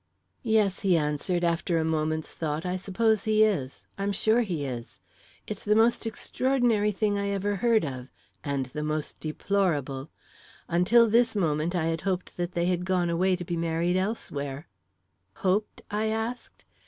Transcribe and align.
"Yes," 0.41 0.79
he 0.79 0.97
answered, 0.97 1.43
after 1.43 1.77
a 1.77 1.83
moment's 1.85 2.33
thought, 2.33 2.65
"I 2.65 2.75
suppose 2.75 3.25
he 3.25 3.43
is 3.43 3.83
I'm 3.99 4.11
sure 4.11 4.41
he 4.41 4.65
is. 4.65 4.99
It's 5.45 5.61
the 5.63 5.75
most 5.75 6.07
extraordinary 6.07 6.91
thing 6.91 7.19
I 7.19 7.29
ever 7.29 7.57
heard 7.57 7.85
of 7.85 8.07
and 8.43 8.65
the 8.65 8.81
most 8.81 9.19
deplorable. 9.19 10.09
Until 10.67 11.07
this 11.07 11.35
moment, 11.35 11.75
I 11.75 11.85
had 11.85 12.01
hoped 12.01 12.35
that 12.37 12.53
they 12.53 12.65
had 12.65 12.83
gone 12.83 13.11
away 13.11 13.35
to 13.35 13.45
be 13.45 13.55
married 13.55 13.95
elsewhere." 13.95 14.67
"Hoped?" 15.35 15.83
I 15.91 16.07
asked. 16.07 16.65